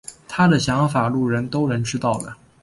[0.27, 2.35] 他的想法路人都能知道了。